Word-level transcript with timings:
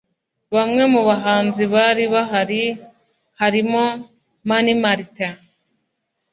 Bamwe 0.55 0.83
mu 0.93 1.01
bahanzi 1.07 1.63
bari 1.73 2.03
bahari 2.13 2.63
harimo 3.39 3.83
Mani 4.49 4.73
Martin 4.83 5.33